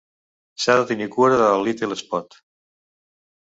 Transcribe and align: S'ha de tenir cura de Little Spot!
S'ha 0.63 0.77
de 0.79 0.87
tenir 0.93 1.09
cura 1.17 1.39
de 1.43 1.51
Little 1.69 2.01
Spot! 2.03 2.41